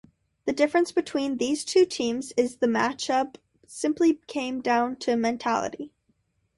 The 0.45 0.51
difference 0.51 0.91
between 0.91 1.37
these 1.37 1.63
two 1.63 1.85
teams 1.85 2.31
in 2.31 2.45
this 2.45 2.55
matchup 2.55 3.35
simply 3.67 4.15
came 4.25 4.59
down 4.59 4.95
to 4.95 5.15
mentality. 5.15 5.91